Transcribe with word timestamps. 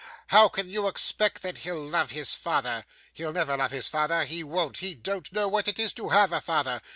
How 0.29 0.49
can 0.49 0.67
you 0.67 0.87
expect 0.87 1.43
that 1.43 1.59
he'll 1.59 1.79
love 1.87 2.09
his 2.09 2.33
father? 2.33 2.85
He'll 3.13 3.31
never 3.31 3.55
love 3.55 3.69
his 3.69 3.87
father, 3.87 4.23
he 4.25 4.43
won't. 4.43 4.77
He 4.77 4.95
don't 4.95 5.31
know 5.31 5.47
what 5.47 5.67
it 5.67 5.77
is 5.77 5.93
to 5.93 6.09
have 6.09 6.33
a 6.33 6.41
father. 6.41 6.81